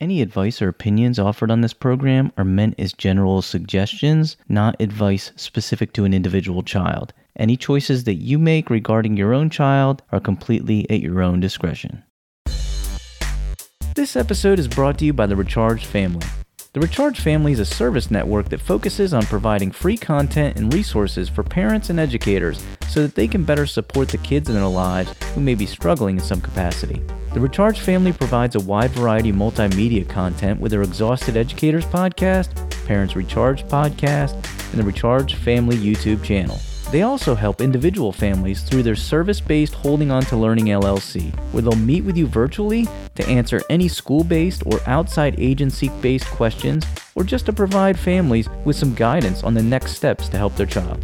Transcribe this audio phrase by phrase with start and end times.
[0.00, 5.30] Any advice or opinions offered on this program are meant as general suggestions, not advice
[5.36, 7.12] specific to an individual child.
[7.36, 12.02] Any choices that you make regarding your own child are completely at your own discretion.
[13.94, 16.26] This episode is brought to you by the Recharged Family.
[16.72, 21.28] The Recharge Family is a service network that focuses on providing free content and resources
[21.28, 25.12] for parents and educators so that they can better support the kids in their lives
[25.34, 27.02] who may be struggling in some capacity.
[27.34, 32.54] The Recharge Family provides a wide variety of multimedia content with their Exhausted Educators podcast,
[32.86, 34.34] Parents Recharge podcast,
[34.70, 36.60] and the Recharge Family YouTube channel.
[36.90, 41.62] They also help individual families through their service based Holding On to Learning LLC, where
[41.62, 46.84] they'll meet with you virtually to answer any school based or outside agency based questions,
[47.14, 50.66] or just to provide families with some guidance on the next steps to help their
[50.66, 51.00] child.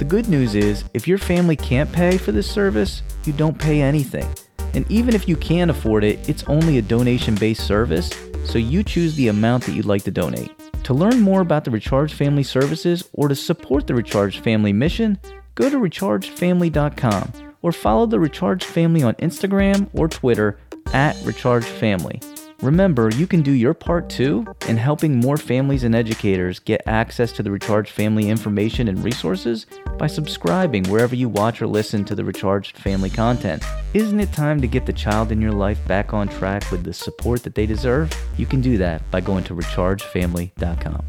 [0.00, 3.82] The good news is, if your family can't pay for this service, you don't pay
[3.82, 4.26] anything.
[4.74, 8.10] And even if you can afford it, it's only a donation based service,
[8.44, 10.69] so you choose the amount that you'd like to donate.
[10.84, 15.18] To learn more about the Recharged Family services or to support the Recharged Family mission,
[15.54, 20.58] go to rechargedfamily.com or follow the Recharged Family on Instagram or Twitter
[20.92, 22.20] at Recharged Family.
[22.62, 27.32] Remember, you can do your part too in helping more families and educators get access
[27.32, 29.64] to the Recharged Family information and resources
[29.96, 33.64] by subscribing wherever you watch or listen to the Recharged Family content.
[33.94, 36.92] Isn't it time to get the child in your life back on track with the
[36.92, 38.12] support that they deserve?
[38.36, 41.04] You can do that by going to rechargefamily.com.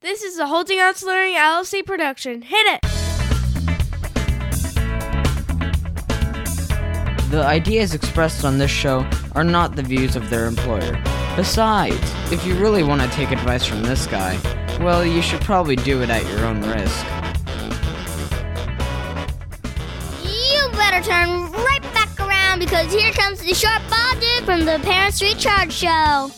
[0.00, 2.42] This is a Holding On to Learning LLC production.
[2.42, 3.09] Hit it!
[7.30, 11.00] The ideas expressed on this show are not the views of their employer.
[11.36, 11.96] Besides,
[12.32, 14.36] if you really want to take advice from this guy,
[14.80, 17.04] well, you should probably do it at your own risk.
[20.24, 24.80] You better turn right back around because here comes the short ball dude from the
[24.82, 26.32] Parents Recharge Show.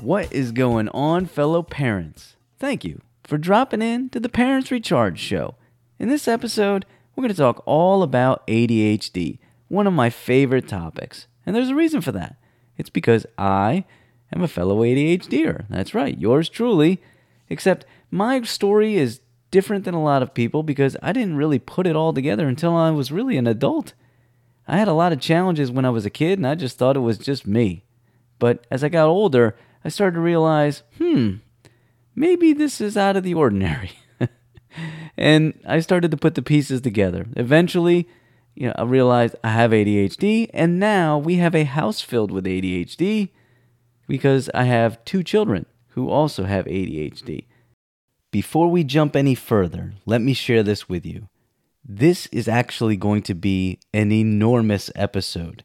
[0.00, 2.36] What is going on, fellow parents?
[2.58, 5.56] Thank you for dropping in to the Parents Recharge Show.
[5.98, 11.26] In this episode, we're going to talk all about ADHD, one of my favorite topics.
[11.44, 12.36] And there's a reason for that.
[12.76, 13.84] It's because I
[14.34, 15.66] am a fellow ADHDer.
[15.68, 17.00] That's right, yours truly.
[17.48, 19.20] Except my story is
[19.50, 22.74] different than a lot of people because I didn't really put it all together until
[22.74, 23.92] I was really an adult.
[24.66, 26.96] I had a lot of challenges when I was a kid, and I just thought
[26.96, 27.84] it was just me.
[28.38, 31.34] But as I got older, I started to realize, hmm,
[32.14, 33.92] maybe this is out of the ordinary.
[35.16, 37.26] and I started to put the pieces together.
[37.36, 38.08] Eventually,
[38.54, 42.44] you know, I realized I have ADHD, and now we have a house filled with
[42.44, 43.30] ADHD
[44.06, 47.46] because I have two children who also have ADHD.
[48.30, 51.28] Before we jump any further, let me share this with you.
[51.84, 55.64] This is actually going to be an enormous episode.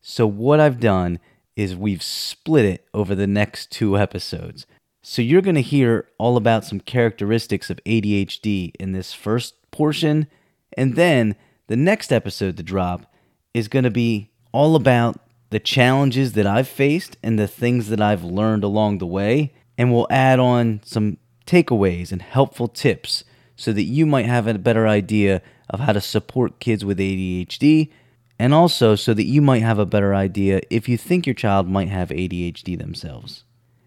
[0.00, 1.20] So, what I've done
[1.54, 4.66] is we've split it over the next two episodes.
[5.02, 10.28] So you're going to hear all about some characteristics of ADHD in this first portion.
[10.76, 11.34] And then
[11.66, 13.12] the next episode to drop
[13.52, 15.18] is going to be all about
[15.50, 19.52] the challenges that I've faced and the things that I've learned along the way.
[19.76, 23.24] And we'll add on some takeaways and helpful tips
[23.56, 27.90] so that you might have a better idea of how to support kids with ADHD.
[28.38, 31.68] And also so that you might have a better idea if you think your child
[31.68, 33.42] might have ADHD themselves.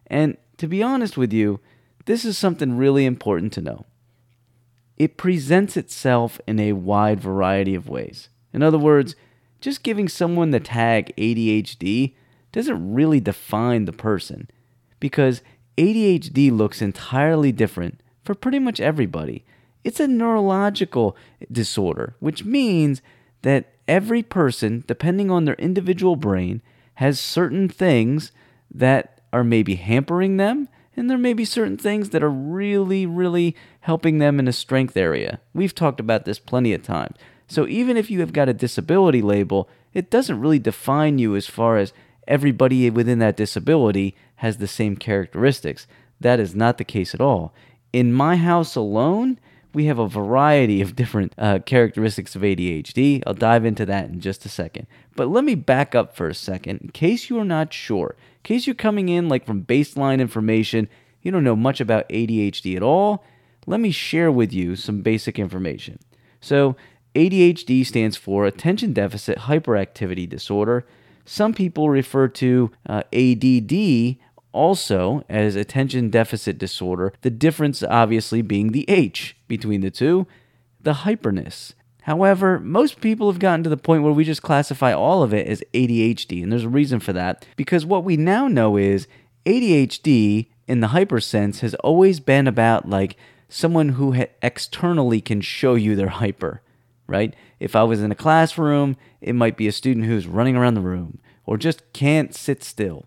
[0.07, 1.59] And to be honest with you,
[2.05, 3.85] this is something really important to know.
[4.97, 8.29] It presents itself in a wide variety of ways.
[8.53, 9.15] In other words,
[9.59, 12.13] just giving someone the tag ADHD
[12.51, 14.49] doesn't really define the person
[14.99, 15.41] because
[15.77, 19.43] ADHD looks entirely different for pretty much everybody.
[19.83, 21.17] It's a neurological
[21.51, 23.01] disorder, which means
[23.41, 26.61] that every person, depending on their individual brain,
[26.95, 28.31] has certain things
[28.73, 33.53] that are maybe hampering them, and there may be certain things that are really, really
[33.81, 35.41] helping them in a strength area.
[35.53, 37.17] We've talked about this plenty of times.
[37.45, 41.47] So even if you have got a disability label, it doesn't really define you as
[41.47, 41.91] far as
[42.29, 45.85] everybody within that disability has the same characteristics.
[46.21, 47.53] That is not the case at all.
[47.91, 49.37] In my house alone,
[49.75, 53.21] we have a variety of different uh, characteristics of ADHD.
[53.27, 54.87] I'll dive into that in just a second.
[55.15, 58.47] But let me back up for a second in case you are not sure in
[58.55, 60.87] case you're coming in like from baseline information,
[61.23, 63.23] you don't know much about ADHD at all,
[63.65, 65.97] let me share with you some basic information.
[66.41, 66.75] So,
[67.15, 70.85] ADHD stands for Attention Deficit Hyperactivity Disorder.
[71.25, 74.17] Some people refer to uh, ADD
[74.55, 80.25] also as attention deficit disorder, the difference obviously being the H between the two,
[80.81, 81.73] the hyperness.
[82.03, 85.47] However, most people have gotten to the point where we just classify all of it
[85.47, 87.45] as ADHD, and there's a reason for that.
[87.55, 89.07] Because what we now know is
[89.45, 93.17] ADHD in the hypersense has always been about like
[93.49, 96.61] someone who ha- externally can show you they're hyper,
[97.07, 97.35] right?
[97.59, 100.81] If I was in a classroom, it might be a student who's running around the
[100.81, 103.05] room or just can't sit still.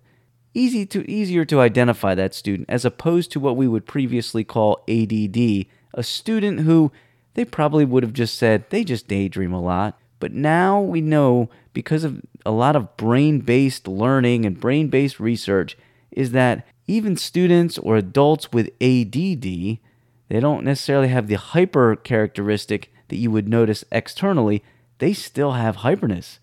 [0.54, 4.82] Easy to easier to identify that student as opposed to what we would previously call
[4.88, 6.90] ADD, a student who
[7.34, 9.98] they probably would have just said they just daydream a lot.
[10.20, 15.76] But now we know because of a lot of brain-based learning and brain-based research
[16.10, 22.92] is that even students or adults with ADD, they don't necessarily have the hyper characteristic
[23.08, 24.64] that you would notice externally.
[24.98, 26.38] They still have hyperness.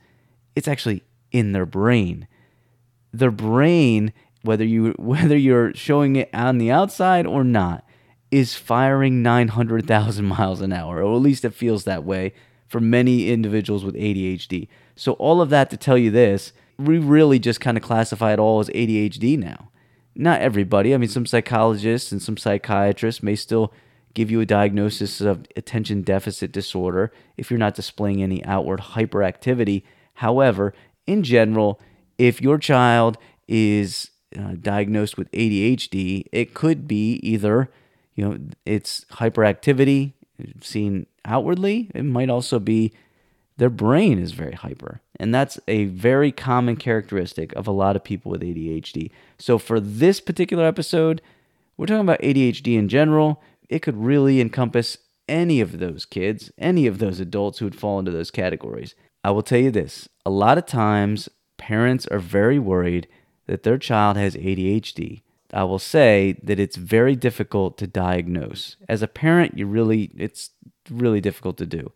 [0.56, 2.28] It's actually in their brain.
[3.18, 7.86] Their brain, whether you whether you're showing it on the outside or not,
[8.32, 12.34] is firing 900,000 miles an hour, or at least it feels that way
[12.68, 14.68] for many individuals with ADHD.
[14.96, 18.40] So all of that to tell you this, we really just kind of classify it
[18.40, 19.70] all as ADHD now.
[20.16, 20.94] Not everybody.
[20.94, 23.74] I mean, some psychologists and some psychiatrists may still
[24.14, 29.84] give you a diagnosis of attention deficit disorder if you're not displaying any outward hyperactivity.
[30.16, 30.74] However,
[31.06, 31.80] in general,
[32.18, 33.18] if your child
[33.48, 37.70] is uh, diagnosed with ADHD, it could be either,
[38.16, 40.14] you know, it's hyperactivity
[40.62, 41.90] seen outwardly.
[41.94, 42.94] It might also be
[43.58, 45.02] their brain is very hyper.
[45.18, 49.12] And that's a very common characteristic of a lot of people with ADHD.
[49.40, 51.22] So for this particular episode,
[51.78, 53.42] we're talking about ADHD in general.
[53.70, 54.98] It could really encompass
[55.28, 58.94] any of those kids, any of those adults who would fall into those categories.
[59.24, 61.30] I will tell you this a lot of times,
[61.66, 63.08] parents are very worried
[63.48, 65.24] that their child has ADHD.
[65.52, 68.76] I will say that it's very difficult to diagnose.
[68.88, 70.52] As a parent, you really it's
[70.92, 71.92] really difficult to do.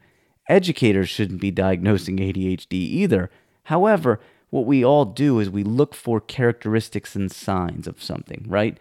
[0.48, 3.30] Educators shouldn't be diagnosing ADHD either.
[3.66, 4.20] However,
[4.50, 8.76] what we all do is we look for characteristics and signs of something, right?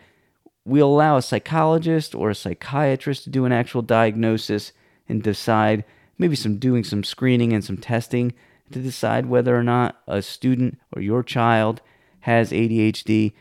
[0.64, 4.73] We allow a psychologist or a psychiatrist to do an actual diagnosis
[5.06, 5.85] and decide
[6.17, 8.32] maybe some doing some screening and some testing
[8.73, 11.81] to decide whether or not a student or your child
[12.20, 13.32] has ADHD.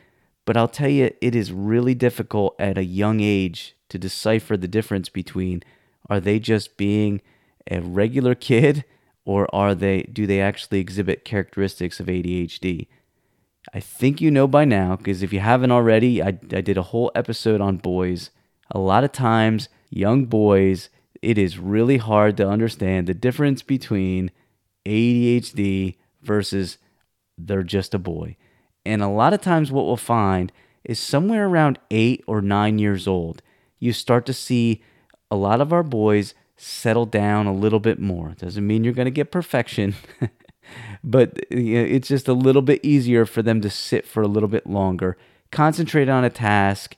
[0.46, 4.68] But I'll tell you, it is really difficult at a young age to decipher the
[4.68, 5.64] difference between
[6.10, 7.22] are they just being
[7.70, 8.86] a regular kid
[9.26, 12.88] or are they do they actually exhibit characteristics of ADHD?
[13.74, 16.84] I think you know by now because if you haven't already, I, I did a
[16.84, 18.30] whole episode on boys.
[18.72, 20.90] A lot of times, young boys,
[21.22, 24.32] it is really hard to understand the difference between
[24.88, 26.78] ADHD versus
[27.38, 28.38] they're just a boy.
[28.86, 30.52] And a lot of times, what we'll find
[30.84, 33.42] is somewhere around eight or nine years old,
[33.80, 34.82] you start to see
[35.30, 38.34] a lot of our boys settle down a little bit more.
[38.38, 39.96] Doesn't mean you're going to get perfection,
[41.04, 44.68] but it's just a little bit easier for them to sit for a little bit
[44.68, 45.18] longer,
[45.52, 46.96] concentrate on a task,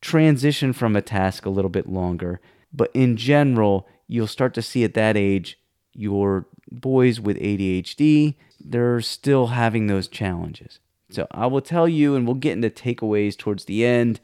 [0.00, 2.40] transition from a task a little bit longer.
[2.72, 5.58] But in general, you'll start to see at that age
[5.96, 10.78] your boys with ADHD, they're still having those challenges.
[11.10, 14.20] So I will tell you, and we'll get into takeaways towards the end,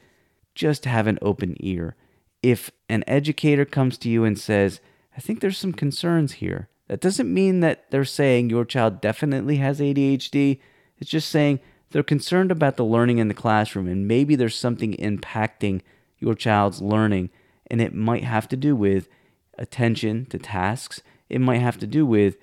[0.54, 1.96] just have an open ear
[2.42, 4.80] if an educator comes to you and says,
[5.16, 9.56] I think there's some concerns here, that doesn't mean that they're saying your child definitely
[9.56, 10.58] has ADHD.
[10.98, 11.60] It's just saying
[11.90, 15.82] they're concerned about the learning in the classroom and maybe there's something impacting
[16.18, 17.30] your child's learning.
[17.68, 19.08] And it might have to do with
[19.56, 22.36] attention to tasks, it might have to do with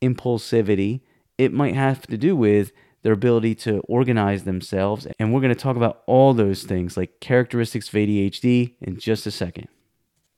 [0.00, 1.00] impulsivity,
[1.38, 2.72] it might have to do with
[3.02, 5.06] their ability to organize themselves.
[5.18, 9.26] And we're going to talk about all those things like characteristics of ADHD in just
[9.26, 9.68] a second.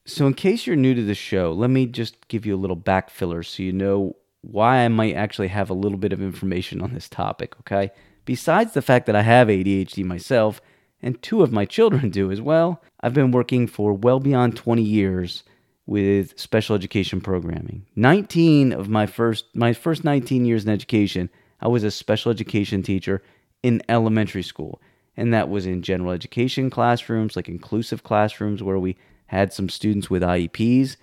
[0.06, 2.76] So, in case you're new to the show, let me just give you a little
[2.76, 6.82] back filler so you know why I might actually have a little bit of information
[6.82, 7.90] on this topic, okay?
[8.26, 10.60] Besides the fact that I have ADHD myself,
[11.00, 14.82] and two of my children do as well, I've been working for well beyond 20
[14.82, 15.44] years
[15.86, 17.84] with special education programming.
[17.96, 21.28] 19 of my first my first 19 years in education
[21.64, 23.22] I was a special education teacher
[23.62, 24.82] in elementary school,
[25.16, 30.10] and that was in general education classrooms, like inclusive classrooms where we had some students
[30.10, 30.96] with IEPs,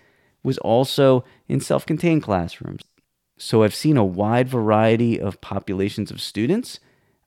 [0.43, 2.83] was also in self contained classrooms.
[3.39, 6.79] So I've seen a wide variety of populations of students.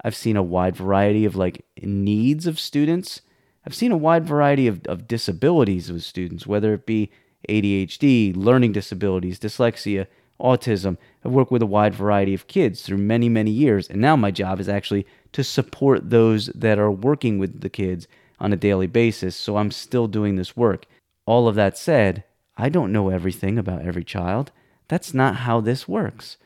[0.05, 3.21] I've seen a wide variety of like needs of students.
[3.67, 7.11] I've seen a wide variety of, of disabilities of students, whether it be
[7.49, 10.07] ADHD, learning disabilities, dyslexia,
[10.41, 10.97] autism.
[11.25, 13.89] I've worked with a wide variety of kids through many, many years.
[13.89, 18.07] And now my job is actually to support those that are working with the kids
[18.41, 19.37] on a daily basis.
[19.37, 20.87] So I'm still doing this work.
[21.27, 22.25] All of that said,
[22.57, 24.53] I don't know everything about every child.
[24.89, 26.37] That's not how this works.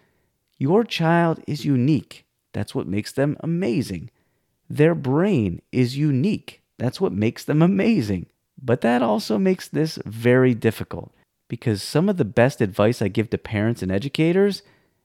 [0.59, 2.25] Your child is unique.
[2.53, 4.11] That's what makes them amazing.
[4.71, 6.63] Their brain is unique.
[6.79, 8.27] That's what makes them amazing.
[8.61, 11.13] But that also makes this very difficult
[11.49, 14.63] because some of the best advice I give to parents and educators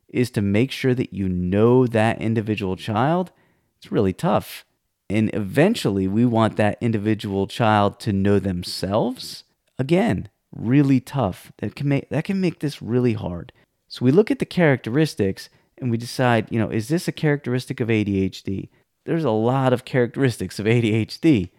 [0.10, 3.32] is to make sure that you know that individual child.
[3.78, 4.66] It's really tough.
[5.10, 9.44] And eventually, we want that individual child to know themselves.
[9.78, 11.52] Again, really tough.
[11.58, 13.52] That can make that can make this really hard.
[13.88, 17.80] So we look at the characteristics and we decide, you know, is this a characteristic
[17.80, 18.70] of ADHD?
[19.06, 21.50] There's a lot of characteristics of ADHD,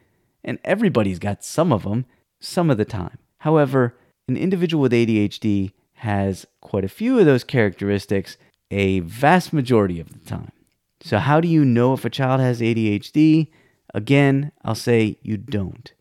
[0.44, 2.06] and everybody's got some of them
[2.40, 3.18] some of the time.
[3.38, 3.96] However,
[4.28, 8.36] an individual with ADHD has quite a few of those characteristics
[8.70, 10.52] a vast majority of the time.
[11.00, 13.48] So, how do you know if a child has ADHD?
[13.92, 15.92] Again, I'll say you don't.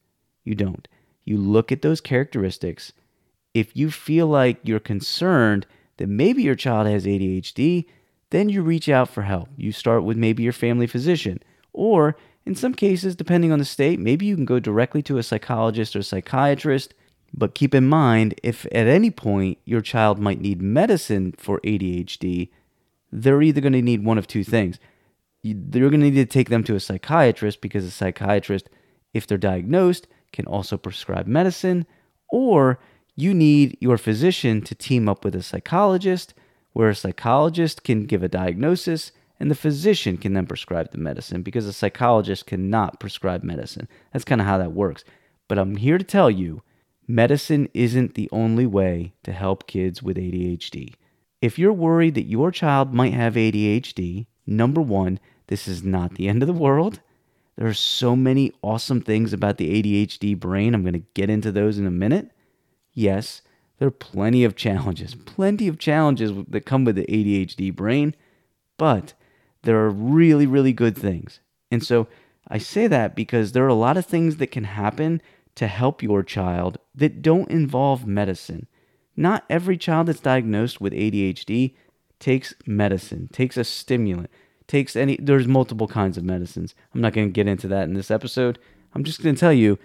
[0.44, 0.88] You don't.
[1.26, 2.94] You look at those characteristics.
[3.54, 7.86] If you feel like you're concerned that maybe your child has ADHD,
[8.32, 9.50] then you reach out for help.
[9.56, 11.40] You start with maybe your family physician.
[11.72, 15.24] Or in some cases, depending on the state, maybe you can go directly to a
[15.24, 16.94] psychologist or psychiatrist.
[17.34, 22.50] But keep in mind, if at any point your child might need medicine for ADHD,
[23.12, 24.78] they're either going to need one of two things.
[25.44, 28.70] They're going to need to take them to a psychiatrist because a psychiatrist,
[29.14, 31.86] if they're diagnosed, can also prescribe medicine,
[32.30, 32.80] or
[33.16, 36.34] you need your physician to team up with a psychologist,
[36.74, 39.12] where a psychologist can give a diagnosis
[39.44, 43.90] and the physician can then prescribe the medicine because a psychologist cannot prescribe medicine.
[44.14, 45.04] That's kind of how that works.
[45.50, 46.62] But I'm here to tell you
[47.10, 50.94] medicine isn't the only way to help kids with ADHD.
[51.42, 56.30] If you're worried that your child might have ADHD, number one, this is not the
[56.30, 57.02] end of the world.
[57.58, 60.74] There are so many awesome things about the ADHD brain.
[60.74, 62.32] I'm going to get into those in a minute.
[62.94, 63.42] Yes,
[63.78, 68.16] there are plenty of challenges, plenty of challenges that come with the ADHD brain,
[68.78, 69.14] but
[69.64, 71.40] there are really, really good things.
[71.72, 72.08] And so
[72.48, 75.22] I say that because there are a lot of things that can happen
[75.56, 78.68] to help your child that don't involve medicine.
[79.16, 81.76] Not every child that's diagnosed with ADHD
[82.20, 84.30] takes medicine, takes a stimulant,
[84.68, 86.74] takes any there's multiple kinds of medicines.
[86.94, 88.60] I'm not going to get into that in this episode.
[88.94, 89.78] I'm just going to tell you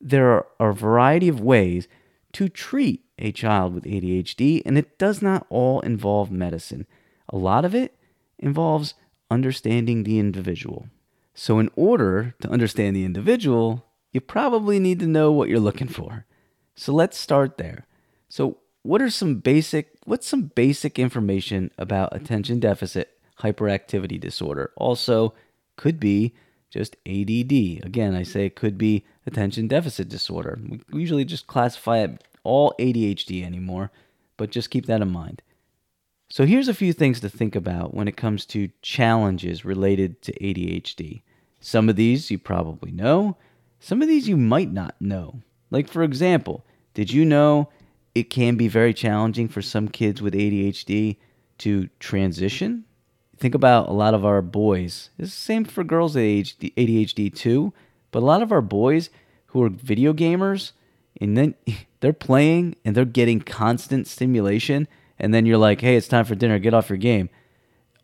[0.00, 1.88] there are a variety of ways
[2.32, 6.86] to treat a child with ADHD and it does not all involve medicine.
[7.28, 7.96] A lot of it
[8.38, 8.94] involves
[9.30, 10.88] understanding the individual.
[11.34, 15.88] So in order to understand the individual, you probably need to know what you're looking
[15.88, 16.24] for.
[16.74, 17.86] So let's start there.
[18.28, 24.72] So what are some basic what's some basic information about attention deficit hyperactivity disorder.
[24.76, 25.34] Also,
[25.76, 26.34] could be
[26.70, 27.84] just ADD.
[27.84, 30.58] Again, I say it could be attention deficit disorder.
[30.90, 33.90] We usually just classify it all ADHD anymore,
[34.36, 35.42] but just keep that in mind.
[36.28, 40.32] So, here's a few things to think about when it comes to challenges related to
[40.40, 41.22] ADHD.
[41.60, 43.36] Some of these you probably know,
[43.80, 45.42] some of these you might not know.
[45.70, 46.64] Like, for example,
[46.94, 47.70] did you know
[48.14, 51.16] it can be very challenging for some kids with ADHD
[51.58, 52.84] to transition
[53.38, 55.10] think about a lot of our boys.
[55.18, 57.72] It's the same for girls with ADHD, too,
[58.10, 59.10] but a lot of our boys
[59.46, 60.72] who are video gamers
[61.20, 61.54] and then
[62.00, 66.34] they're playing and they're getting constant stimulation and then you're like, "Hey, it's time for
[66.34, 66.58] dinner.
[66.58, 67.28] Get off your game."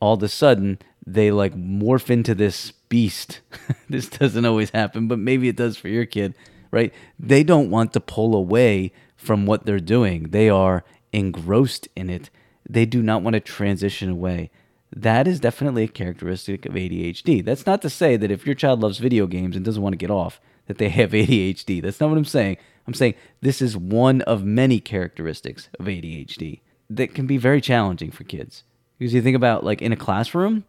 [0.01, 3.41] All of a sudden, they like morph into this beast.
[3.89, 6.35] this doesn't always happen, but maybe it does for your kid,
[6.71, 6.93] right?
[7.19, 10.31] They don't want to pull away from what they're doing.
[10.31, 12.31] They are engrossed in it.
[12.69, 14.51] They do not want to transition away
[14.95, 17.45] that is definitely a characteristic of ADHD.
[17.45, 19.99] That's not to say that if your child loves video games and doesn't want to
[19.99, 21.83] get off, that they have ADHD.
[21.83, 22.59] That's not what I'm saying.
[22.87, 26.61] I'm saying this is one of many characteristics of ADHD
[26.97, 28.65] that can be very challenging for kids.
[28.99, 30.65] Because you think about like in a classroom,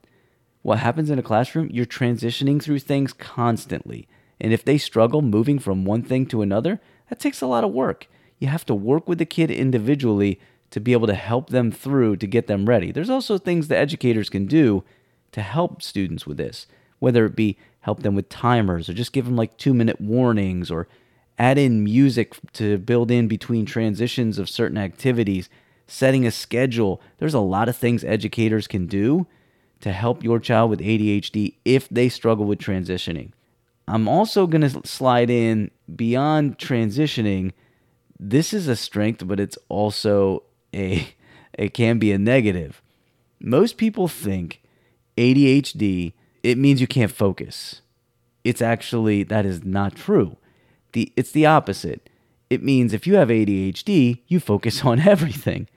[0.61, 4.07] what happens in a classroom, you're transitioning through things constantly.
[4.39, 7.71] And if they struggle moving from one thing to another, that takes a lot of
[7.71, 8.07] work.
[8.39, 10.39] You have to work with the kid individually
[10.71, 12.91] to be able to help them through to get them ready.
[12.91, 14.83] There's also things that educators can do
[15.31, 16.65] to help students with this,
[16.99, 20.71] whether it be help them with timers or just give them like two minute warnings
[20.71, 20.87] or
[21.37, 25.49] add in music to build in between transitions of certain activities,
[25.87, 27.01] setting a schedule.
[27.17, 29.27] There's a lot of things educators can do
[29.81, 33.31] to help your child with ADHD if they struggle with transitioning.
[33.87, 37.51] I'm also going to slide in beyond transitioning.
[38.17, 41.07] This is a strength, but it's also a
[41.53, 42.81] it can be a negative.
[43.39, 44.61] Most people think
[45.17, 46.13] ADHD
[46.43, 47.81] it means you can't focus.
[48.43, 50.37] It's actually that is not true.
[50.91, 52.02] The it's the opposite.
[52.53, 55.67] It means if you have ADHD, you focus on everything.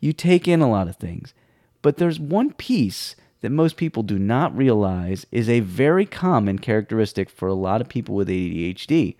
[0.00, 1.34] You take in a lot of things.
[1.82, 7.28] But there's one piece that most people do not realize is a very common characteristic
[7.28, 9.16] for a lot of people with ADHD.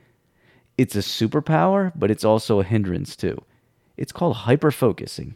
[0.79, 3.43] It's a superpower, but it's also a hindrance too.
[3.97, 5.35] It's called hyperfocusing.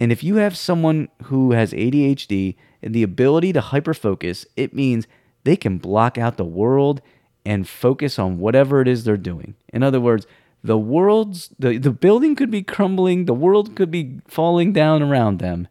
[0.00, 5.06] And if you have someone who has ADHD and the ability to hyperfocus, it means
[5.44, 7.00] they can block out the world
[7.44, 9.54] and focus on whatever it is they're doing.
[9.72, 10.26] In other words,
[10.62, 15.38] the world's the, the building could be crumbling, the world could be falling down around
[15.38, 15.68] them,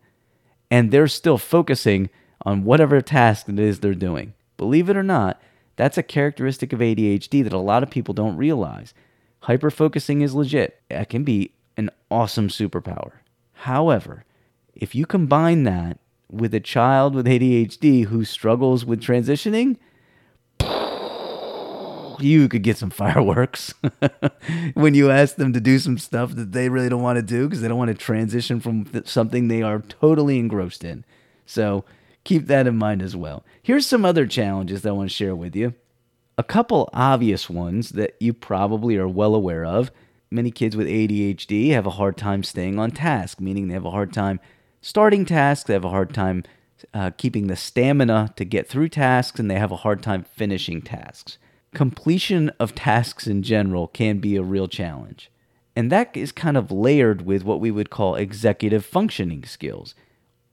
[0.70, 2.10] and they're still focusing
[2.44, 4.34] on whatever task it is they're doing.
[4.58, 5.42] Believe it or not,
[5.76, 8.94] that's a characteristic of ADHD that a lot of people don't realize.
[9.44, 10.82] Hyperfocusing is legit.
[10.90, 13.14] It can be an awesome superpower.
[13.54, 14.26] However,
[14.76, 19.78] if you combine that with a child with ADHD who struggles with transitioning,
[22.24, 23.74] you could get some fireworks
[24.74, 27.48] when you ask them to do some stuff that they really don't want to do
[27.48, 31.06] because they don't want to transition from something they are totally engrossed in.
[31.46, 31.86] So
[32.24, 33.44] keep that in mind as well.
[33.62, 35.74] Here's some other challenges that I want to share with you.
[36.38, 39.92] A couple obvious ones that you probably are well aware of.
[40.30, 43.92] Many kids with ADHD have a hard time staying on task, meaning they have a
[43.92, 44.40] hard time
[44.80, 46.44] starting tasks, they have a hard time
[46.94, 50.82] uh, keeping the stamina to get through tasks, and they have a hard time finishing
[50.82, 51.38] tasks.
[51.74, 55.32] Completion of tasks in general can be a real challenge.
[55.74, 59.96] And that is kind of layered with what we would call executive functioning skills,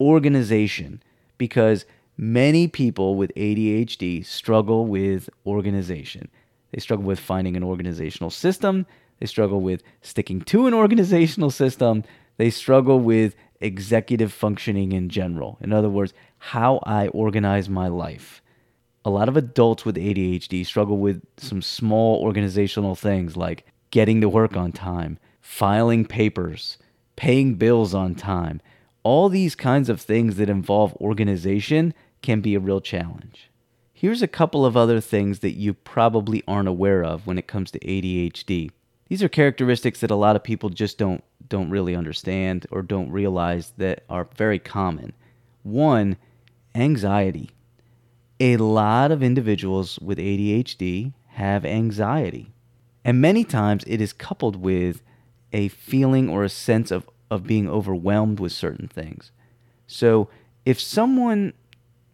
[0.00, 1.02] organization,
[1.36, 1.84] because
[2.16, 6.28] many people with ADHD struggle with organization.
[6.70, 8.86] They struggle with finding an organizational system.
[9.18, 12.04] They struggle with sticking to an organizational system.
[12.36, 15.58] They struggle with executive functioning in general.
[15.60, 18.40] In other words, how I organize my life.
[19.08, 24.28] A lot of adults with ADHD struggle with some small organizational things like getting to
[24.28, 26.76] work on time, filing papers,
[27.16, 28.60] paying bills on time.
[29.04, 33.50] All these kinds of things that involve organization can be a real challenge.
[33.94, 37.70] Here's a couple of other things that you probably aren't aware of when it comes
[37.70, 38.70] to ADHD.
[39.08, 43.10] These are characteristics that a lot of people just don't don't really understand or don't
[43.10, 45.14] realize that are very common.
[45.62, 46.18] One,
[46.74, 47.52] anxiety.
[48.40, 52.52] A lot of individuals with ADHD have anxiety.
[53.04, 55.02] And many times it is coupled with
[55.52, 59.32] a feeling or a sense of, of being overwhelmed with certain things.
[59.86, 60.28] So,
[60.64, 61.54] if someone,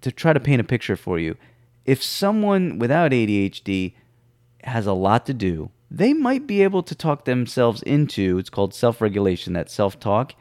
[0.02, 1.36] to try to paint a picture for you,
[1.84, 3.94] if someone without ADHD
[4.62, 8.74] has a lot to do, they might be able to talk themselves into it's called
[8.74, 10.34] self regulation, that self talk,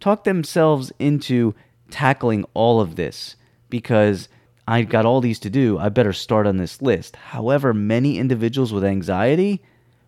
[0.00, 1.54] talk themselves into
[1.90, 3.36] tackling all of this
[3.68, 4.28] because
[4.68, 5.78] I got all these to do.
[5.78, 7.16] I better start on this list.
[7.16, 9.62] However, many individuals with anxiety,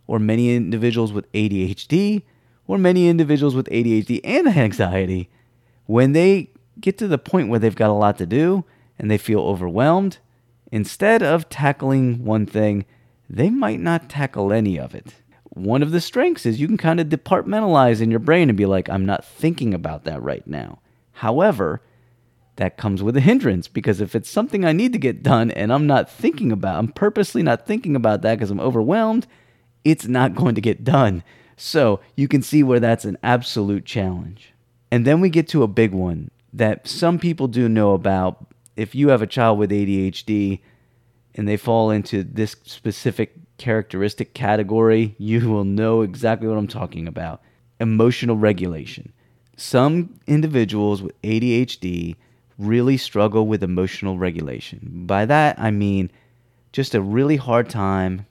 [0.07, 2.25] or many individuals with ADHD,
[2.67, 5.31] or many individuals with ADHD and anxiety,
[5.87, 8.67] when they get to the point where they've got a lot to do
[8.99, 10.19] and they feel overwhelmed,
[10.71, 12.85] instead of tackling one thing,
[13.31, 15.15] they might not tackle any of it.
[15.45, 18.67] One of the strengths is you can kind of departmentalize in your brain and be
[18.67, 20.81] like, I'm not thinking about that right now.
[21.13, 21.81] However,
[22.57, 25.73] that comes with a hindrance because if it's something I need to get done and
[25.73, 29.27] I'm not thinking about, I'm purposely not thinking about that because I'm overwhelmed,
[29.85, 31.23] it's not going to get done.
[31.57, 34.53] So you can see where that's an absolute challenge.
[34.91, 38.47] And then we get to a big one that some people do know about.
[38.77, 40.61] If you have a child with ADHD
[41.35, 47.07] and they fall into this specific characteristic category, you will know exactly what I'm talking
[47.07, 47.43] about
[47.79, 49.13] emotional regulation.
[49.57, 52.17] Some individuals with ADHD
[52.61, 55.05] really struggle with emotional regulation.
[55.07, 56.11] By that, I mean
[56.73, 58.27] just a really hard time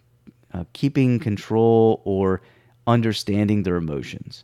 [0.54, 2.42] uh, keeping control or
[2.88, 4.44] understanding their emotions.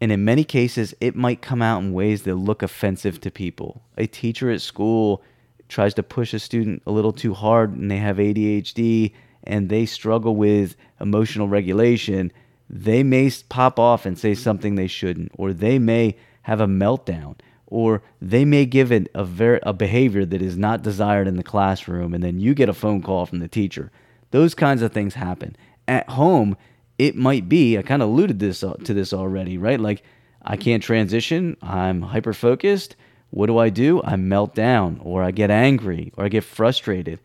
[0.00, 3.82] And in many cases, it might come out in ways that look offensive to people.
[3.96, 5.22] A teacher at school
[5.68, 9.12] tries to push a student a little too hard and they have ADHD
[9.44, 12.32] and they struggle with emotional regulation,
[12.68, 17.36] they may pop off and say something they shouldn't, or they may have a meltdown,
[17.68, 21.42] or they may give it a, ver- a behavior that is not desired in the
[21.42, 23.90] classroom, and then you get a phone call from the teacher.
[24.30, 25.56] Those kinds of things happen.
[25.86, 26.56] At home,
[26.98, 29.80] it might be, I kind of alluded this uh, to this already, right?
[29.80, 30.02] Like,
[30.42, 32.96] I can't transition, I'm hyper focused
[33.30, 34.02] what do I do?
[34.02, 37.20] I melt down or I get angry or I get frustrated.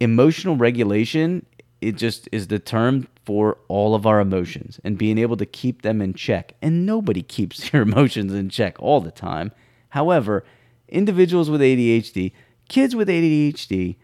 [0.00, 1.44] Emotional regulation,
[1.80, 5.82] it just is the term for all of our emotions and being able to keep
[5.82, 6.54] them in check.
[6.62, 9.52] And nobody keeps your emotions in check all the time.
[9.90, 10.44] However,
[10.88, 12.32] individuals with ADHD,
[12.68, 13.96] kids with ADHD,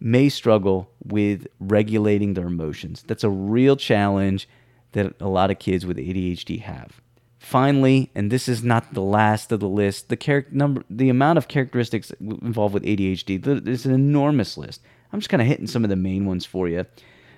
[0.00, 3.04] may struggle with regulating their emotions.
[3.06, 4.48] That's a real challenge
[4.92, 7.00] that a lot of kids with ADHD have.
[7.42, 11.38] finally, and this is not the last of the list, the character number, the amount
[11.38, 13.42] of characteristics involved with ADHD.
[13.64, 14.80] There's an enormous list.
[15.12, 16.86] I'm just kind of hitting some of the main ones for you,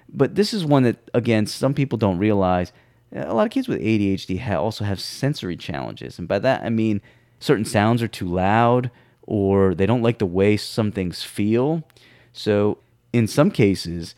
[0.08, 2.72] but this is one that again some people don't realize.
[3.12, 7.00] A lot of kids with ADHD also have sensory challenges, and by that I mean
[7.44, 8.90] certain sounds are too loud
[9.22, 11.82] or they don't like the way some things feel.
[12.32, 12.78] So,
[13.12, 14.14] in some cases,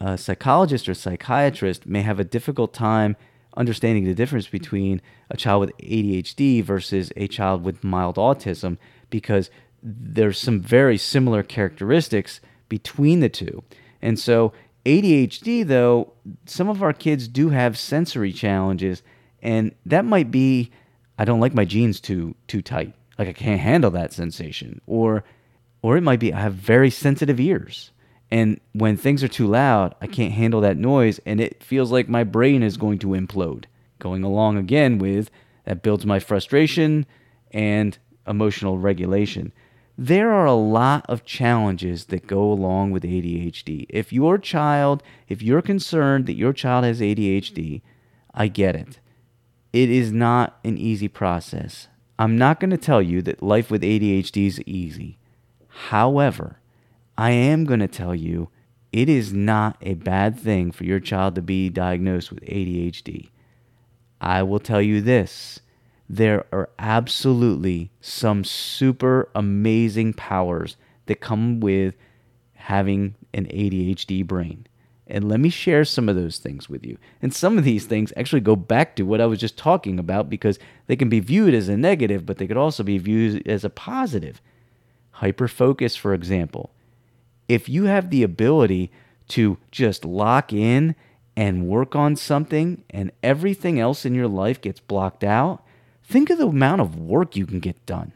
[0.00, 3.16] a psychologist or psychiatrist may have a difficult time
[3.56, 8.78] understanding the difference between a child with ADHD versus a child with mild autism
[9.10, 9.50] because
[9.82, 13.64] there's some very similar characteristics between the two.
[14.00, 14.52] And so,
[14.86, 16.12] ADHD, though,
[16.46, 19.02] some of our kids do have sensory challenges,
[19.42, 20.70] and that might be
[21.18, 22.94] I don't like my jeans too too tight.
[23.18, 24.80] Like I can't handle that sensation.
[24.86, 25.24] Or
[25.82, 27.90] or it might be I have very sensitive ears.
[28.30, 32.08] And when things are too loud, I can't handle that noise and it feels like
[32.08, 33.64] my brain is going to implode.
[33.98, 35.30] Going along again with
[35.64, 37.04] that builds my frustration
[37.50, 39.52] and emotional regulation.
[40.00, 43.86] There are a lot of challenges that go along with ADHD.
[43.88, 47.82] If your child, if you're concerned that your child has ADHD,
[48.32, 49.00] I get it.
[49.72, 51.88] It is not an easy process.
[52.18, 55.18] I'm not going to tell you that life with ADHD is easy.
[55.68, 56.58] However,
[57.16, 58.48] I am going to tell you
[58.92, 63.28] it is not a bad thing for your child to be diagnosed with ADHD.
[64.20, 65.60] I will tell you this
[66.08, 70.76] there are absolutely some super amazing powers
[71.06, 71.94] that come with
[72.54, 74.66] having an ADHD brain.
[75.08, 76.98] And let me share some of those things with you.
[77.22, 80.28] And some of these things actually go back to what I was just talking about
[80.28, 83.64] because they can be viewed as a negative, but they could also be viewed as
[83.64, 84.42] a positive.
[85.16, 86.70] Hyperfocus, for example.
[87.48, 88.92] If you have the ability
[89.28, 90.94] to just lock in
[91.34, 95.64] and work on something and everything else in your life gets blocked out,
[96.02, 98.12] think of the amount of work you can get done.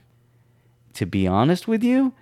[0.95, 2.13] To be honest with you,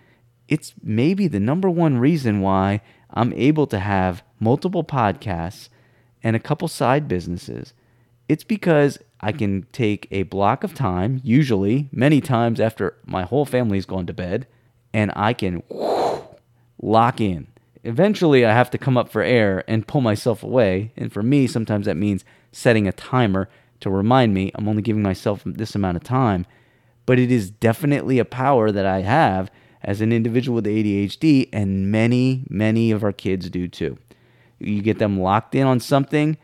[0.50, 5.68] it's maybe the number one reason why I'm able to have multiple podcasts
[6.22, 7.72] and a couple side businesses.
[8.28, 13.44] It's because I can take a block of time, usually many times after my whole
[13.44, 14.46] family's gone to bed,
[14.92, 15.62] and I can
[16.82, 17.46] lock in.
[17.84, 20.92] Eventually, I have to come up for air and pull myself away.
[20.96, 23.48] And for me, sometimes that means setting a timer
[23.80, 26.44] to remind me I'm only giving myself this amount of time.
[27.06, 29.50] But it is definitely a power that I have
[29.82, 33.98] as an individual with ADHD, and many, many of our kids do too.
[34.58, 36.36] You get them locked in on something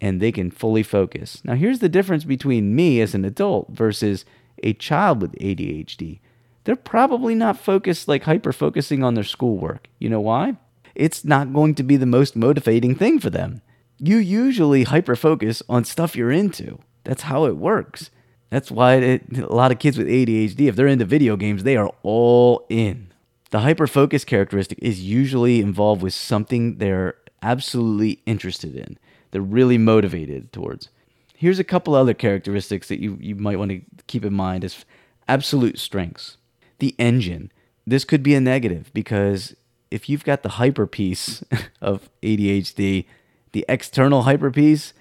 [0.00, 1.40] and they can fully focus.
[1.44, 4.26] Now, here's the difference between me as an adult versus
[4.62, 6.20] a child with ADHD.
[6.64, 9.88] They're probably not focused like hyper focusing on their schoolwork.
[9.98, 10.56] You know why?
[10.94, 13.62] It's not going to be the most motivating thing for them.
[13.98, 16.78] You usually hyper focus on stuff you're into.
[17.04, 18.10] That's how it works.
[18.50, 21.76] That's why it, a lot of kids with ADHD, if they're into video games, they
[21.76, 23.12] are all in.
[23.50, 28.98] The hyper focus characteristic is usually involved with something they're absolutely interested in,
[29.30, 30.88] they're really motivated towards.
[31.36, 34.84] Here's a couple other characteristics that you, you might want to keep in mind as
[35.28, 36.36] absolute strengths.
[36.78, 37.52] The engine.
[37.86, 39.54] This could be a negative because
[39.90, 41.44] if you've got the hyper piece
[41.80, 43.06] of ADHD,
[43.52, 44.92] the external hyper piece,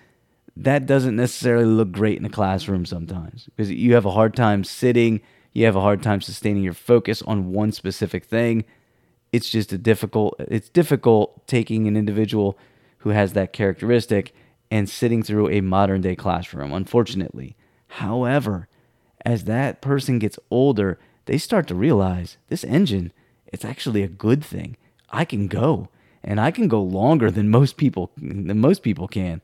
[0.56, 4.64] that doesn't necessarily look great in a classroom sometimes because you have a hard time
[4.64, 8.64] sitting, you have a hard time sustaining your focus on one specific thing.
[9.32, 12.58] It's just a difficult it's difficult taking an individual
[13.00, 14.34] who has that characteristic
[14.70, 17.56] and sitting through a modern day classroom, unfortunately.
[17.88, 18.68] However,
[19.26, 23.12] as that person gets older, they start to realize this engine,
[23.48, 24.78] it's actually a good thing.
[25.10, 25.90] I can go
[26.24, 29.42] and I can go longer than most people than most people can.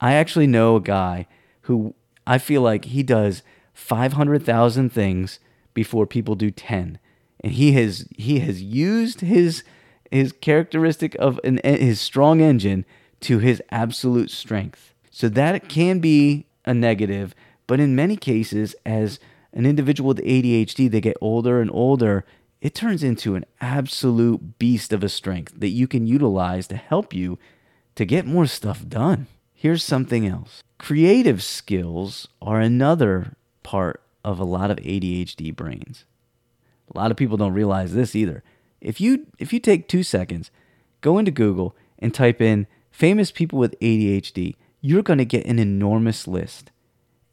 [0.00, 1.26] I actually know a guy
[1.62, 1.94] who
[2.26, 3.42] I feel like he does
[3.74, 5.38] 500,000 things
[5.74, 6.98] before people do 10.
[7.40, 9.62] And he has he has used his
[10.10, 12.84] his characteristic of an his strong engine
[13.20, 14.92] to his absolute strength.
[15.10, 17.34] So that can be a negative,
[17.66, 19.20] but in many cases as
[19.52, 22.24] an individual with ADHD they get older and older,
[22.60, 27.14] it turns into an absolute beast of a strength that you can utilize to help
[27.14, 27.38] you
[27.94, 29.28] to get more stuff done.
[29.60, 36.04] Here's something else creative skills are another part of a lot of ADHD brains.
[36.94, 38.44] A lot of people don't realize this either.
[38.80, 40.52] If you if you take 2 seconds,
[41.00, 45.58] go into Google and type in famous people with ADHD, you're going to get an
[45.58, 46.70] enormous list.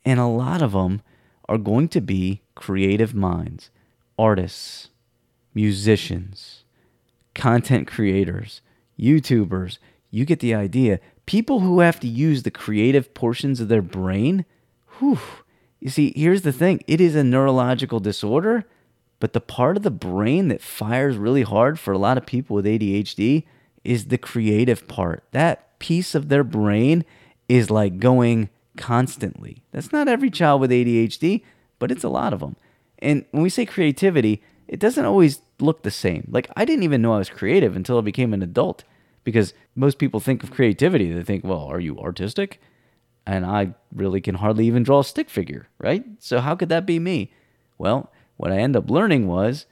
[0.03, 1.03] And a lot of them
[1.47, 3.69] are going to be creative minds,
[4.17, 4.89] artists,
[5.53, 6.63] musicians,
[7.35, 8.61] content creators,
[8.99, 9.77] YouTubers.
[10.09, 14.45] You get the idea people who have to use the creative portions of their brain,
[14.99, 15.19] whew,
[15.79, 18.65] You see, here's the thing it is a neurological disorder,
[19.19, 22.55] but the part of the brain that fires really hard for a lot of people
[22.55, 23.43] with ADHD
[23.83, 25.23] is the creative part.
[25.31, 27.05] That piece of their brain
[27.47, 29.63] is like going constantly.
[29.71, 31.43] That's not every child with ADHD,
[31.77, 32.55] but it's a lot of them.
[32.99, 36.27] And when we say creativity, it doesn't always look the same.
[36.31, 38.83] Like, I didn't even know I was creative until I became an adult
[39.25, 41.11] because most people think of creativity.
[41.11, 42.61] They think, well, are you artistic?
[43.27, 46.05] And I really can hardly even draw a stick figure, right?
[46.19, 47.33] So, how could that be me?
[47.77, 49.65] Well, what I end up learning was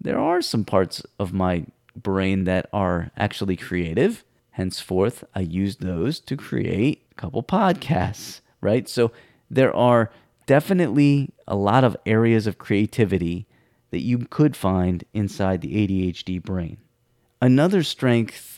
[0.00, 4.24] there are some parts of my brain that are actually creative.
[4.52, 8.88] Henceforth, I use those to create a couple podcasts, right?
[8.88, 9.10] So,
[9.50, 10.10] there are
[10.46, 13.46] definitely a lot of areas of creativity
[13.90, 16.78] that you could find inside the ADHD brain.
[17.40, 18.51] Another strength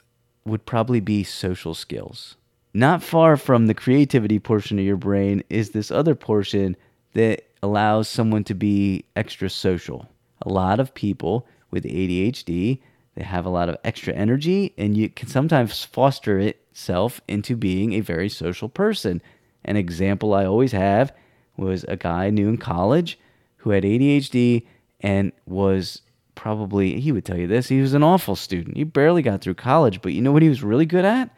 [0.44, 2.36] would probably be social skills.
[2.72, 6.76] Not far from the creativity portion of your brain is this other portion
[7.12, 10.08] that allows someone to be extra social.
[10.42, 12.80] A lot of people with ADHD,
[13.14, 17.92] they have a lot of extra energy and you can sometimes foster itself into being
[17.92, 19.22] a very social person.
[19.64, 21.12] An example I always have
[21.56, 23.18] was a guy I knew in college
[23.58, 24.66] who had ADHD
[25.00, 26.02] and was
[26.34, 28.76] probably, he would tell you this, he was an awful student.
[28.76, 31.30] He barely got through college, but you know what he was really good at?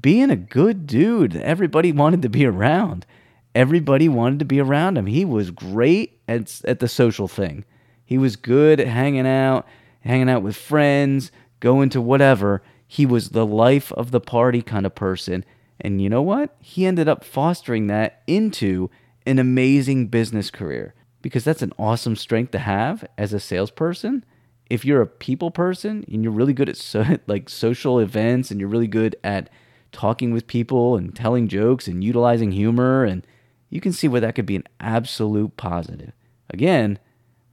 [0.00, 1.36] Being a good dude.
[1.36, 3.06] Everybody wanted to be around.
[3.54, 5.06] Everybody wanted to be around him.
[5.06, 7.64] He was great at, at the social thing.
[8.04, 9.66] He was good at hanging out,
[10.00, 11.30] hanging out with friends,
[11.60, 12.62] going to whatever.
[12.86, 15.44] He was the life of the party kind of person.
[15.80, 16.56] And you know what?
[16.60, 18.90] He ended up fostering that into
[19.26, 20.94] an amazing business career
[21.24, 24.22] because that's an awesome strength to have as a salesperson.
[24.68, 28.60] If you're a people person and you're really good at so, like social events and
[28.60, 29.48] you're really good at
[29.90, 33.26] talking with people and telling jokes and utilizing humor and
[33.70, 36.12] you can see where that could be an absolute positive.
[36.50, 36.98] Again,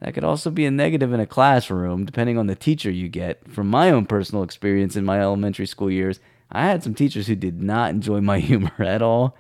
[0.02, 3.50] that could also be a negative in a classroom depending on the teacher you get.
[3.50, 6.20] From my own personal experience in my elementary school years,
[6.52, 9.38] I had some teachers who did not enjoy my humor at all,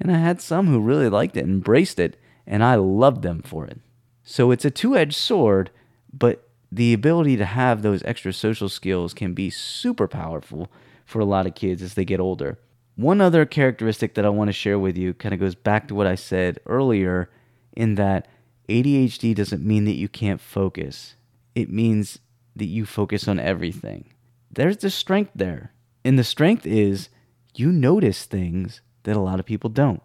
[0.00, 3.42] and I had some who really liked it and embraced it and I loved them
[3.42, 3.80] for it.
[4.22, 5.70] So it's a two edged sword,
[6.12, 10.70] but the ability to have those extra social skills can be super powerful
[11.04, 12.58] for a lot of kids as they get older.
[12.96, 15.94] One other characteristic that I want to share with you kind of goes back to
[15.94, 17.30] what I said earlier
[17.72, 18.28] in that
[18.68, 21.16] ADHD doesn't mean that you can't focus.
[21.54, 22.18] It means
[22.56, 24.06] that you focus on everything.
[24.50, 25.72] There's the strength there.
[26.04, 27.08] And the strength is
[27.54, 30.02] you notice things that a lot of people don't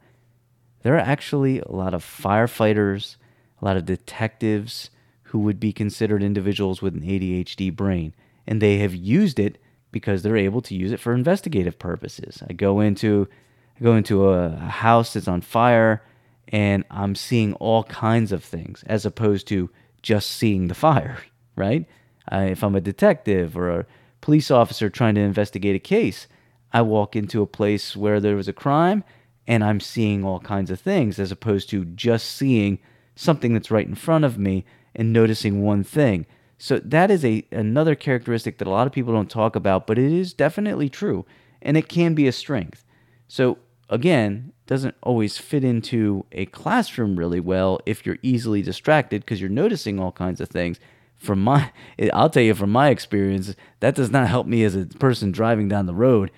[0.83, 3.17] there are actually a lot of firefighters,
[3.61, 4.89] a lot of detectives
[5.23, 8.13] who would be considered individuals with an ADHD brain,
[8.47, 9.59] and they have used it
[9.91, 12.41] because they're able to use it for investigative purposes.
[12.47, 13.27] I go into
[13.79, 16.03] I go into a, house that's on fire
[16.49, 19.69] and I'm seeing all kinds of things as opposed to
[20.01, 21.19] just seeing the fire,
[21.55, 21.85] right?
[22.31, 23.85] if I'm a detective or a
[24.21, 26.27] police officer trying to investigate a case,
[26.71, 29.03] I walk into a place where there was a crime
[29.49, 32.77] and I'm seeing all kinds of things as opposed to just seeing
[33.15, 34.63] something that's right in front of me
[34.95, 36.27] and noticing one thing.
[36.59, 39.97] So that is a another characteristic that a lot of people don't talk about, but
[39.97, 41.25] it is definitely true
[41.63, 42.85] and it can be a strength.
[43.27, 43.57] So
[43.89, 49.49] again, doesn't always fit into a classroom really well if you're easily distracted because you're
[49.49, 50.79] noticing all kinds of things.
[51.17, 51.71] From my
[52.13, 55.67] I'll tell you from my experience, that does not help me as a person driving
[55.67, 56.29] down the road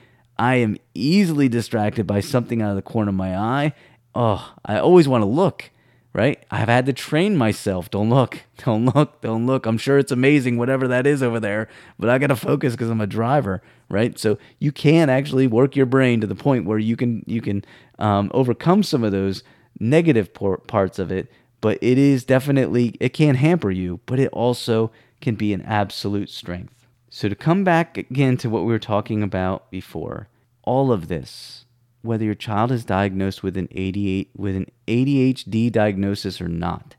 [0.42, 3.74] I am easily distracted by something out of the corner of my eye.
[4.16, 5.70] Oh, I always want to look,
[6.14, 6.44] right?
[6.50, 7.92] I've had to train myself.
[7.92, 9.68] Don't look, don't look, don't look.
[9.68, 11.68] I'm sure it's amazing, whatever that is over there,
[12.00, 14.18] but I got to focus because I'm a driver, right?
[14.18, 17.64] So you can actually work your brain to the point where you can you can
[18.00, 19.44] um, overcome some of those
[19.80, 21.32] negative parts of it.
[21.62, 26.32] But it is definitely it can hamper you, but it also can be an absolute
[26.32, 26.81] strength.
[27.14, 30.30] So to come back again to what we were talking about before,
[30.64, 31.66] all of this,
[32.04, 36.96] whether your child is diagnosed with an ADHD, with an ADHD diagnosis or not,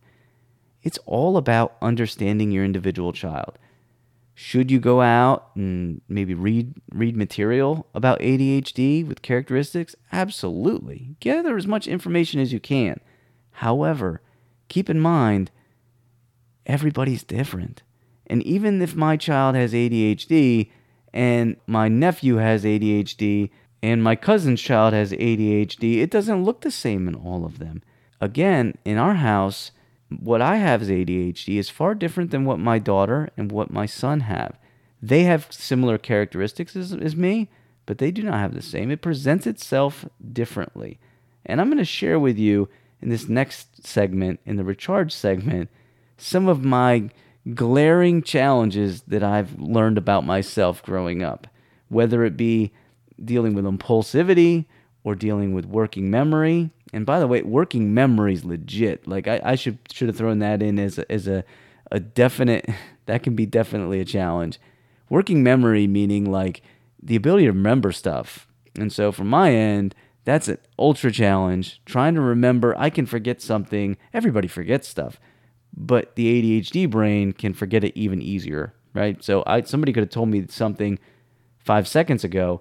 [0.83, 3.59] it's all about understanding your individual child.
[4.35, 9.97] Should you go out and maybe read read material about ADHD with characteristics?
[10.13, 11.17] Absolutely.
[11.21, 13.01] Gather as much information as you can.
[13.53, 14.21] However,
[14.69, 15.51] keep in mind
[16.67, 17.83] everybody's different.
[18.33, 20.71] And even if my child has ADHD,
[21.13, 23.51] and my nephew has ADHD
[23.83, 27.83] and my cousin's child has ADHD, it doesn't look the same in all of them.
[28.23, 29.73] Again, in our house,
[30.09, 33.85] what I have as ADHD is far different than what my daughter and what my
[33.85, 34.59] son have.
[35.03, 37.51] They have similar characteristics as, as me,
[37.85, 38.91] but they do not have the same.
[38.91, 40.99] It presents itself differently.
[41.45, 42.71] And I'm going to share with you
[43.03, 45.69] in this next segment, in the recharge segment,
[46.17, 47.11] some of my
[47.55, 51.47] glaring challenges that I've learned about myself growing up,
[51.89, 52.73] whether it be
[53.23, 54.67] dealing with impulsivity
[55.05, 56.71] or dealing with working memory.
[56.93, 59.07] And by the way, working memory is legit.
[59.09, 61.45] Like I, I should should have thrown that in as a, as a
[61.91, 62.69] a definite
[63.07, 64.61] that can be definitely a challenge.
[65.09, 66.63] Working memory meaning like
[67.03, 68.47] the ability to remember stuff.
[68.79, 71.81] And so from my end, that's an ultra challenge.
[71.85, 73.97] Trying to remember, I can forget something.
[74.15, 75.19] Everybody forgets stuff,
[75.75, 79.23] but the ADHD brain can forget it even easier, right?
[79.23, 80.99] So I somebody could have told me something
[81.59, 82.61] five seconds ago.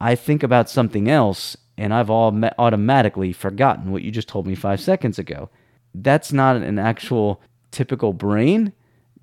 [0.00, 4.54] I think about something else, and I've all automatically forgotten what you just told me
[4.54, 5.48] five seconds ago.
[5.94, 7.40] That's not an actual
[7.70, 8.72] typical brain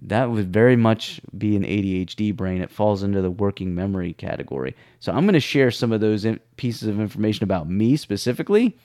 [0.05, 2.61] that would very much be an ADHD brain.
[2.61, 4.75] It falls into the working memory category.
[4.99, 6.25] So I'm going to share some of those
[6.57, 8.77] pieces of information about me specifically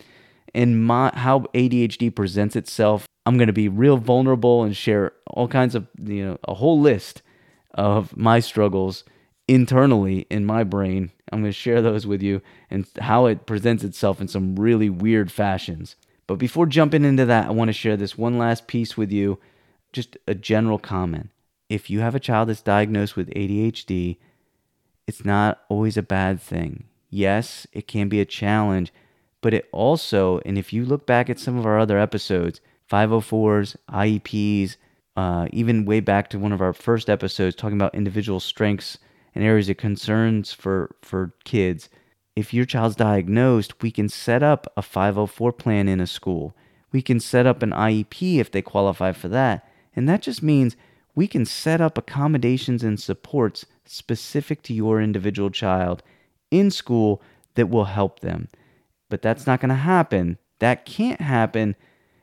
[0.54, 3.06] and my how ADHD presents itself.
[3.26, 6.80] I'm going to be real vulnerable and share all kinds of, you know, a whole
[6.80, 7.22] list
[7.74, 9.04] of my struggles
[9.46, 11.10] internally in my brain.
[11.30, 14.88] I'm going to share those with you and how it presents itself in some really
[14.88, 15.96] weird fashions.
[16.26, 19.38] But before jumping into that, I want to share this one last piece with you
[19.92, 21.30] just a general comment.
[21.68, 24.18] If you have a child that's diagnosed with ADHD,
[25.06, 26.84] it's not always a bad thing.
[27.10, 28.92] Yes, it can be a challenge,
[29.40, 33.76] but it also, and if you look back at some of our other episodes, 504s,
[33.90, 34.76] IEPs,
[35.16, 38.98] uh, even way back to one of our first episodes talking about individual strengths
[39.34, 41.88] and areas of concerns for, for kids,
[42.36, 46.54] if your child's diagnosed, we can set up a 504 plan in a school.
[46.92, 49.68] We can set up an IEP if they qualify for that.
[49.96, 50.76] And that just means
[51.16, 56.02] we can set up accommodations and supports specific to your individual child
[56.52, 57.20] in school
[57.56, 58.48] that will help them.
[59.08, 60.38] But that's not going to happen.
[60.58, 61.76] That can't happen,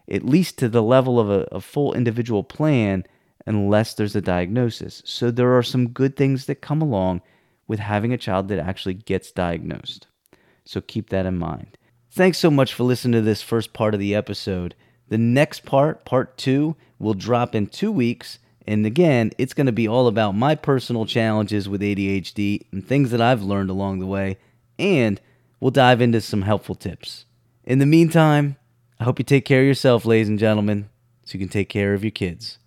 [0.10, 3.06] at least to the level of a, a, full individual plan,
[3.45, 5.02] unless there's a diagnosis.
[5.06, 7.21] So there are some good things that come along
[7.67, 10.08] with having a child that actually gets diagnosed.
[10.65, 11.78] So keep that in mind.
[12.12, 14.76] Thanks so much for listening to this first part of the episode.
[15.10, 18.39] The next part, part two, will drop in two weeks.
[18.67, 23.12] And again, it's going to be all about my personal challenges with ADHD and things
[23.12, 24.38] that I've learned along the way.
[24.80, 25.21] And
[25.60, 27.26] we'll dive into some helpful tips.
[27.63, 28.58] In the meantime,
[29.00, 30.89] I hope you take care of yourself, ladies and gentlemen,
[31.24, 32.60] so you can take care of your kids.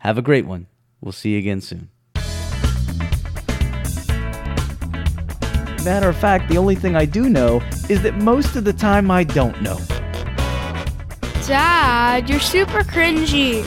[0.00, 0.66] Have a great one.
[1.00, 1.90] We'll see you again soon.
[5.84, 9.10] Matter of fact, the only thing I do know is that most of the time
[9.10, 9.78] I don't know.
[11.46, 13.64] Dad, you're super cringy.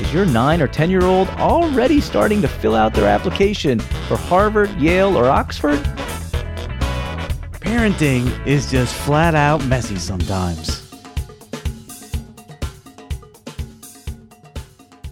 [0.00, 4.16] Is your 9 or 10 year old already starting to fill out their application for
[4.16, 5.80] Harvard, Yale, or Oxford?
[7.62, 10.82] Parenting is just flat out messy sometimes.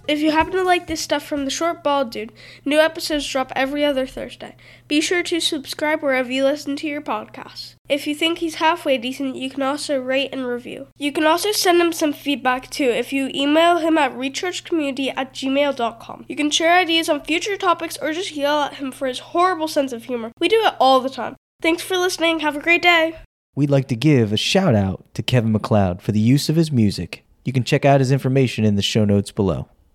[0.08, 2.32] If you happen to like this stuff from the Short Bald Dude,
[2.64, 4.56] new episodes drop every other Thursday.
[4.88, 7.76] Be sure to subscribe wherever you listen to your podcasts.
[7.88, 10.88] If you think he's halfway decent, you can also rate and review.
[10.98, 15.32] You can also send him some feedback too if you email him at rechargecommunity at
[15.32, 16.24] gmail.com.
[16.26, 19.68] You can share ideas on future topics or just yell at him for his horrible
[19.68, 20.32] sense of humor.
[20.40, 21.36] We do it all the time.
[21.60, 22.40] Thanks for listening.
[22.40, 23.16] Have a great day.
[23.54, 26.72] We'd like to give a shout out to Kevin MacLeod for the use of his
[26.72, 27.24] music.
[27.44, 29.68] You can check out his information in the show notes below.